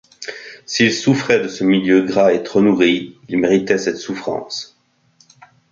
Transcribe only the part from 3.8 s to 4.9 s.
souffrance.